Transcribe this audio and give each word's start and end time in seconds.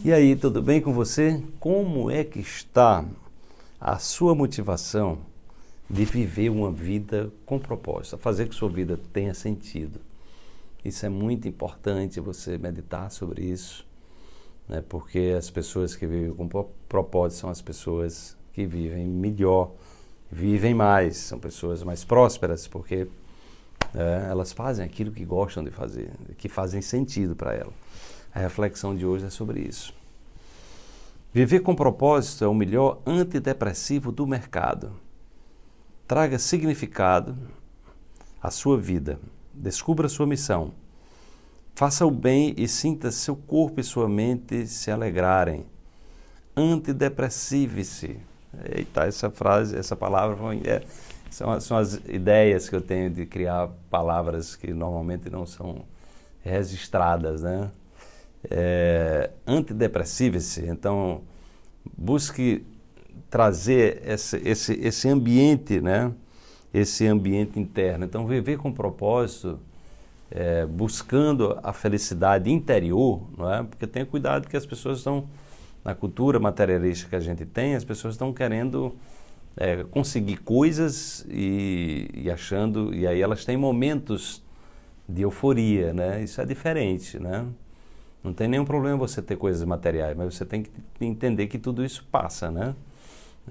E 0.00 0.12
aí, 0.12 0.34
tudo 0.34 0.60
bem 0.60 0.80
com 0.80 0.92
você? 0.92 1.40
Como 1.60 2.10
é 2.10 2.24
que 2.24 2.40
está 2.40 3.04
a 3.80 3.98
sua 3.98 4.34
motivação 4.34 5.18
de 5.88 6.04
viver 6.04 6.48
uma 6.50 6.72
vida 6.72 7.30
com 7.46 7.56
propósito, 7.56 8.18
fazer 8.18 8.48
que 8.48 8.54
sua 8.54 8.68
vida 8.68 8.98
tenha 9.12 9.32
sentido? 9.32 10.00
Isso 10.84 11.06
é 11.06 11.08
muito 11.08 11.46
importante 11.46 12.18
você 12.18 12.58
meditar 12.58 13.12
sobre 13.12 13.44
isso, 13.44 13.86
né? 14.68 14.82
porque 14.88 15.36
as 15.38 15.50
pessoas 15.50 15.94
que 15.94 16.04
vivem 16.04 16.34
com 16.34 16.48
propósito 16.88 17.38
são 17.38 17.50
as 17.50 17.62
pessoas 17.62 18.36
que 18.52 18.66
vivem 18.66 19.06
melhor, 19.06 19.70
vivem 20.30 20.74
mais, 20.74 21.16
são 21.16 21.38
pessoas 21.38 21.84
mais 21.84 22.02
prósperas, 22.02 22.66
porque 22.66 23.06
é, 23.94 24.26
elas 24.28 24.52
fazem 24.52 24.84
aquilo 24.84 25.12
que 25.12 25.24
gostam 25.24 25.62
de 25.62 25.70
fazer, 25.70 26.10
que 26.38 26.48
fazem 26.48 26.82
sentido 26.82 27.36
para 27.36 27.54
elas. 27.54 27.74
A 28.34 28.38
reflexão 28.38 28.96
de 28.96 29.04
hoje 29.04 29.26
é 29.26 29.30
sobre 29.30 29.60
isso. 29.60 29.94
Viver 31.32 31.60
com 31.60 31.74
propósito 31.74 32.44
é 32.44 32.48
o 32.48 32.54
melhor 32.54 33.00
antidepressivo 33.06 34.10
do 34.10 34.26
mercado. 34.26 34.92
Traga 36.06 36.38
significado 36.38 37.36
à 38.42 38.50
sua 38.50 38.78
vida. 38.78 39.18
Descubra 39.52 40.08
sua 40.08 40.26
missão. 40.26 40.72
Faça 41.74 42.06
o 42.06 42.10
bem 42.10 42.54
e 42.56 42.68
sinta 42.68 43.10
seu 43.10 43.34
corpo 43.34 43.80
e 43.80 43.84
sua 43.84 44.08
mente 44.08 44.66
se 44.66 44.90
alegrarem. 44.90 45.64
Antidepressive-se. 46.56 48.18
Eita, 48.74 49.06
essa 49.06 49.30
frase, 49.30 49.76
essa 49.76 49.96
palavra 49.96 50.36
é, 50.66 50.82
são, 51.30 51.58
são 51.60 51.78
as 51.78 51.94
ideias 52.06 52.68
que 52.68 52.76
eu 52.76 52.82
tenho 52.82 53.10
de 53.10 53.24
criar 53.24 53.70
palavras 53.88 54.54
que 54.54 54.72
normalmente 54.74 55.30
não 55.30 55.46
são 55.46 55.86
registradas, 56.42 57.42
né? 57.42 57.70
É, 58.50 59.30
antidepressive-se. 59.46 60.66
Então, 60.66 61.22
busque 61.96 62.64
trazer 63.30 64.02
esse, 64.06 64.36
esse, 64.44 64.74
esse 64.74 65.08
ambiente, 65.08 65.80
né? 65.80 66.12
Esse 66.72 67.06
ambiente 67.06 67.58
interno. 67.58 68.04
Então, 68.04 68.26
viver 68.26 68.56
com 68.58 68.72
propósito, 68.72 69.58
é, 70.30 70.64
buscando 70.64 71.58
a 71.62 71.72
felicidade 71.72 72.50
interior, 72.50 73.22
não 73.36 73.52
é? 73.52 73.62
Porque 73.62 73.86
tenha 73.86 74.06
cuidado 74.06 74.48
que 74.48 74.56
as 74.56 74.64
pessoas 74.64 74.98
estão, 74.98 75.28
na 75.84 75.94
cultura 75.94 76.38
materialista 76.38 77.08
que 77.08 77.16
a 77.16 77.20
gente 77.20 77.44
tem, 77.44 77.74
as 77.74 77.84
pessoas 77.84 78.14
estão 78.14 78.32
querendo 78.32 78.94
é, 79.56 79.84
conseguir 79.84 80.38
coisas 80.38 81.26
e, 81.28 82.08
e 82.14 82.30
achando, 82.30 82.94
e 82.94 83.06
aí 83.06 83.20
elas 83.20 83.44
têm 83.44 83.56
momentos 83.56 84.42
de 85.08 85.22
euforia, 85.22 85.92
né? 85.92 86.22
Isso 86.22 86.40
é 86.40 86.44
diferente, 86.46 87.18
né? 87.18 87.44
Não 88.22 88.32
tem 88.32 88.46
nenhum 88.46 88.64
problema 88.64 88.96
você 88.96 89.20
ter 89.20 89.36
coisas 89.36 89.64
materiais, 89.64 90.16
mas 90.16 90.34
você 90.34 90.44
tem 90.44 90.62
que 90.62 90.70
entender 91.00 91.48
que 91.48 91.58
tudo 91.58 91.84
isso 91.84 92.06
passa, 92.10 92.50
né? 92.50 92.74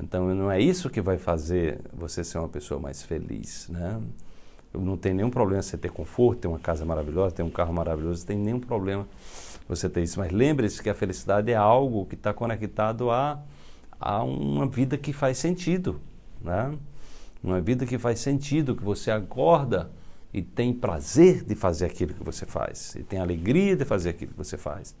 Então 0.00 0.32
não 0.34 0.50
é 0.50 0.60
isso 0.60 0.88
que 0.88 1.00
vai 1.00 1.18
fazer 1.18 1.80
você 1.92 2.22
ser 2.22 2.38
uma 2.38 2.48
pessoa 2.48 2.78
mais 2.78 3.02
feliz, 3.02 3.68
né? 3.68 4.00
Não 4.72 4.96
tem 4.96 5.12
nenhum 5.12 5.30
problema 5.30 5.60
você 5.62 5.76
ter 5.76 5.90
conforto, 5.90 6.42
ter 6.42 6.48
uma 6.48 6.60
casa 6.60 6.84
maravilhosa, 6.84 7.34
ter 7.34 7.42
um 7.42 7.50
carro 7.50 7.72
maravilhoso, 7.72 8.20
não 8.20 8.26
tem 8.26 8.38
nenhum 8.38 8.60
problema 8.60 9.08
você 9.68 9.88
ter 9.88 10.02
isso. 10.02 10.20
Mas 10.20 10.30
lembre-se 10.30 10.80
que 10.80 10.88
a 10.88 10.94
felicidade 10.94 11.50
é 11.50 11.56
algo 11.56 12.06
que 12.06 12.14
está 12.14 12.32
conectado 12.32 13.10
a, 13.10 13.42
a 13.98 14.22
uma 14.22 14.68
vida 14.68 14.96
que 14.96 15.12
faz 15.12 15.38
sentido, 15.38 16.00
né? 16.40 16.72
Uma 17.42 17.60
vida 17.60 17.84
que 17.84 17.98
faz 17.98 18.20
sentido, 18.20 18.76
que 18.76 18.84
você 18.84 19.10
acorda 19.10 19.90
e 20.32 20.42
tem 20.42 20.72
prazer 20.72 21.42
de 21.44 21.54
fazer 21.54 21.86
aquilo 21.86 22.14
que 22.14 22.22
você 22.22 22.46
faz, 22.46 22.94
e 22.94 23.02
tem 23.02 23.18
alegria 23.18 23.76
de 23.76 23.84
fazer 23.84 24.10
aquilo 24.10 24.32
que 24.32 24.38
você 24.38 24.56
faz, 24.56 24.94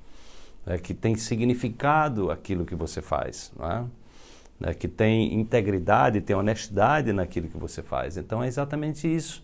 é, 0.66 0.78
que 0.78 0.92
tem 0.92 1.16
significado 1.16 2.30
aquilo 2.30 2.64
que 2.64 2.74
você 2.74 3.00
faz, 3.00 3.52
não 3.56 3.70
é? 3.70 4.70
é? 4.70 4.74
que 4.74 4.88
tem 4.88 5.34
integridade, 5.34 6.20
tem 6.20 6.36
honestidade 6.36 7.12
naquilo 7.12 7.48
que 7.48 7.56
você 7.56 7.82
faz. 7.82 8.16
Então 8.16 8.42
é 8.42 8.46
exatamente 8.46 9.12
isso. 9.12 9.42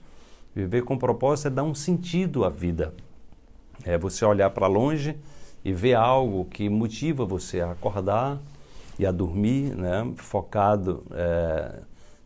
Viver 0.55 0.85
com 0.85 0.97
propósito 0.97 1.49
é 1.49 1.51
dar 1.51 1.65
um 1.65 1.75
sentido 1.75 2.45
à 2.45 2.49
vida. 2.49 2.95
É 3.85 3.99
você 3.99 4.25
olhar 4.25 4.51
para 4.51 4.67
longe 4.67 5.17
e 5.65 5.73
ver 5.73 5.95
algo 5.95 6.45
que 6.47 6.69
motiva 6.69 7.25
você 7.25 7.61
a 7.61 7.73
acordar 7.73 8.41
e 8.99 9.05
a 9.05 9.11
dormir, 9.11 9.75
né? 9.75 10.13
focado 10.17 11.05
é, 11.13 11.81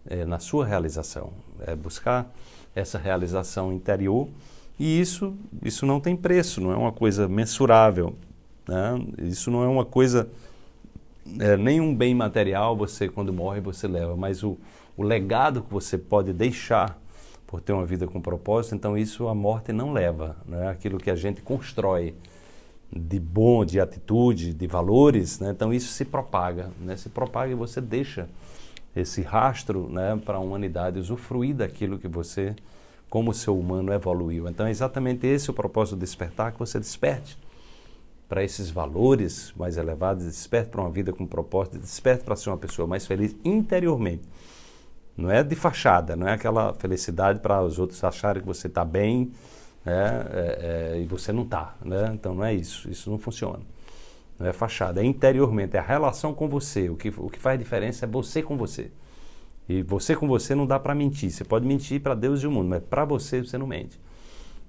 é, 0.06 0.24
na 0.24 0.38
sua 0.38 0.64
realização. 0.64 1.32
É 1.66 1.74
buscar 1.74 2.32
essa 2.74 2.98
realização 2.98 3.72
interior. 3.72 4.28
E 4.78 5.00
isso, 5.00 5.34
isso 5.62 5.84
não 5.84 6.00
tem 6.00 6.16
preço, 6.16 6.60
não 6.60 6.72
é 6.72 6.76
uma 6.76 6.92
coisa 6.92 7.28
mensurável. 7.28 8.14
Né? 8.66 9.06
Isso 9.18 9.50
não 9.50 9.62
é 9.62 9.68
uma 9.68 9.84
coisa, 9.84 10.28
é, 11.38 11.56
nenhum 11.56 11.94
bem 11.94 12.14
material 12.14 12.76
você, 12.76 13.08
quando 13.08 13.32
morre, 13.32 13.60
você 13.60 13.86
leva, 13.86 14.16
mas 14.16 14.42
o, 14.42 14.56
o 14.96 15.02
legado 15.02 15.62
que 15.62 15.72
você 15.72 15.98
pode 15.98 16.32
deixar 16.32 16.98
por 17.46 17.60
ter 17.60 17.72
uma 17.72 17.84
vida 17.84 18.06
com 18.06 18.20
propósito, 18.20 18.76
então 18.76 18.96
isso 18.96 19.26
a 19.26 19.34
morte 19.34 19.72
não 19.72 19.92
leva. 19.92 20.36
Né? 20.46 20.68
Aquilo 20.68 20.98
que 20.98 21.10
a 21.10 21.16
gente 21.16 21.42
constrói 21.42 22.14
de 22.92 23.20
bom, 23.20 23.64
de 23.64 23.80
atitude, 23.80 24.54
de 24.54 24.66
valores, 24.66 25.40
né? 25.40 25.50
então 25.50 25.74
isso 25.74 25.92
se 25.92 26.04
propaga. 26.04 26.70
Né? 26.80 26.96
Se 26.96 27.08
propaga 27.08 27.52
e 27.52 27.54
você 27.54 27.80
deixa 27.80 28.28
esse 28.94 29.22
rastro 29.22 29.88
né, 29.88 30.20
para 30.24 30.36
a 30.36 30.40
humanidade 30.40 30.98
usufruir 30.98 31.54
daquilo 31.54 31.98
que 31.98 32.08
você, 32.08 32.54
como 33.08 33.32
ser 33.32 33.50
humano, 33.50 33.92
evoluiu. 33.92 34.48
Então 34.48 34.66
é 34.66 34.70
exatamente 34.70 35.26
esse 35.26 35.50
o 35.50 35.54
propósito 35.54 35.96
do 35.96 36.00
despertar, 36.00 36.52
que 36.52 36.58
você 36.58 36.78
desperte 36.78 37.38
para 38.28 38.44
esses 38.44 38.70
valores 38.70 39.52
mais 39.56 39.76
elevados, 39.76 40.24
desperte 40.24 40.70
para 40.70 40.80
uma 40.80 40.90
vida 40.90 41.12
com 41.12 41.26
propósito, 41.26 41.78
desperte 41.78 42.24
para 42.24 42.36
ser 42.36 42.50
uma 42.50 42.58
pessoa 42.58 42.86
mais 42.86 43.06
feliz 43.06 43.34
interiormente. 43.44 44.22
Não 45.16 45.30
é 45.30 45.42
de 45.42 45.54
fachada, 45.54 46.16
não 46.16 46.28
é 46.28 46.32
aquela 46.32 46.72
felicidade 46.74 47.40
para 47.40 47.62
os 47.62 47.78
outros 47.78 48.02
acharem 48.02 48.40
que 48.40 48.46
você 48.46 48.68
está 48.68 48.84
bem 48.84 49.32
né, 49.84 50.26
é, 50.30 50.94
é, 50.94 51.00
e 51.00 51.06
você 51.06 51.32
não 51.32 51.42
está. 51.42 51.74
Né? 51.84 52.10
Então 52.14 52.34
não 52.34 52.44
é 52.44 52.54
isso, 52.54 52.88
isso 52.88 53.10
não 53.10 53.18
funciona 53.18 53.60
não 54.40 54.48
é 54.48 54.54
fachada, 54.54 55.02
é 55.02 55.04
interiormente, 55.04 55.76
é 55.76 55.80
a 55.80 55.82
relação 55.82 56.32
com 56.32 56.48
você. 56.48 56.88
O 56.88 56.96
que, 56.96 57.10
o 57.10 57.28
que 57.28 57.38
faz 57.38 57.58
diferença 57.58 58.06
é 58.06 58.08
você 58.08 58.42
com 58.42 58.56
você. 58.56 58.90
E 59.68 59.82
você 59.82 60.16
com 60.16 60.26
você 60.26 60.54
não 60.54 60.66
dá 60.66 60.80
para 60.80 60.94
mentir. 60.94 61.30
Você 61.30 61.44
pode 61.44 61.66
mentir 61.66 62.00
para 62.00 62.14
Deus 62.14 62.42
e 62.42 62.46
o 62.46 62.50
mundo, 62.50 62.70
mas 62.70 62.82
para 62.82 63.04
você 63.04 63.42
você 63.42 63.58
não 63.58 63.66
mente. 63.66 64.00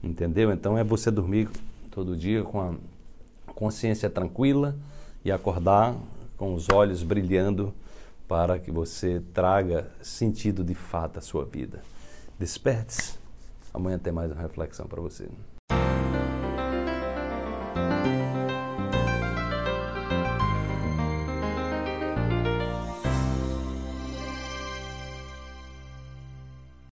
Entendeu? 0.03 0.51
Então 0.51 0.77
é 0.77 0.83
você 0.83 1.09
dormir 1.09 1.47
todo 1.89 2.17
dia 2.17 2.43
com 2.43 2.59
a 2.59 2.73
consciência 3.55 4.09
tranquila 4.09 4.75
e 5.23 5.31
acordar 5.31 5.95
com 6.35 6.53
os 6.53 6.67
olhos 6.69 7.01
brilhando 7.01 7.73
para 8.27 8.59
que 8.59 8.71
você 8.71 9.21
traga 9.33 9.89
sentido 10.01 10.65
de 10.65 10.75
fato 10.75 11.17
à 11.17 11.21
sua 11.21 11.45
vida. 11.45 11.81
Desperte-se. 12.37 13.17
Amanhã 13.73 13.97
tem 13.97 14.11
mais 14.11 14.31
uma 14.31 14.41
reflexão 14.41 14.85
para 14.85 14.99
você. 14.99 15.29